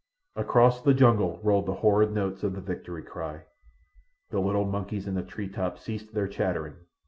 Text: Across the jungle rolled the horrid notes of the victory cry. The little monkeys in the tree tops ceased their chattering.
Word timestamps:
Across 0.35 0.81
the 0.81 0.95
jungle 0.95 1.39
rolled 1.43 1.67
the 1.67 1.75
horrid 1.75 2.11
notes 2.11 2.41
of 2.43 2.53
the 2.55 2.59
victory 2.61 3.03
cry. 3.03 3.43
The 4.31 4.39
little 4.39 4.65
monkeys 4.65 5.05
in 5.07 5.13
the 5.13 5.21
tree 5.21 5.47
tops 5.47 5.83
ceased 5.83 6.15
their 6.15 6.27
chattering. 6.27 6.73